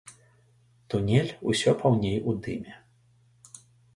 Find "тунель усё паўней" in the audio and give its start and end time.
0.93-2.17